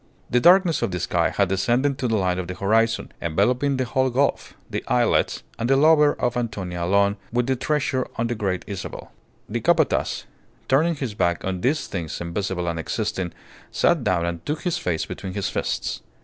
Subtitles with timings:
[0.31, 3.85] The darkness of the sky had descended to the line of the horizon, enveloping the
[3.85, 8.33] whole gulf, the islets, and the lover of Antonia alone with the treasure on the
[8.33, 9.11] Great Isabel.
[9.47, 10.23] The Capataz,
[10.67, 13.31] turning his back on these things invisible and existing,
[13.69, 16.01] sat down and took his face between his fists.